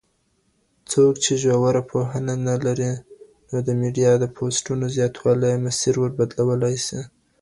څوک 0.91 1.13
چي 1.23 1.33
ژوره 1.43 1.81
پوهه 1.89 2.17
نلري، 2.47 2.93
نو 3.49 3.57
دميډيا 3.67 4.11
دپوسټونو 4.23 4.85
زياتوالی 4.95 5.47
ئې 5.51 5.63
مسير 5.65 5.93
وربدلولای 5.99 6.75
سي. 6.87 6.99